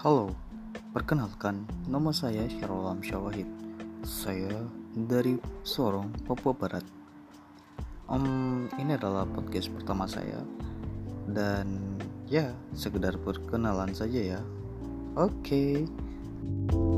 Halo, 0.00 0.32
perkenalkan 0.96 1.68
nama 1.84 2.08
saya 2.08 2.48
Syarul 2.48 2.88
Syawahid. 3.04 3.44
Saya 4.00 4.64
dari 4.96 5.36
Sorong, 5.60 6.08
Papua 6.24 6.56
Barat. 6.56 6.80
Om 8.08 8.64
ini 8.80 8.96
adalah 8.96 9.28
podcast 9.28 9.68
pertama 9.68 10.08
saya 10.08 10.40
dan 11.28 12.00
ya 12.32 12.48
sekedar 12.72 13.20
perkenalan 13.20 13.92
saja 13.92 14.40
ya. 14.40 14.40
Oke. 15.20 15.84
Okay. 15.84 16.89